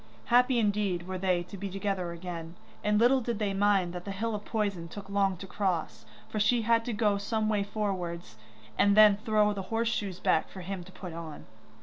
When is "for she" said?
6.27-6.63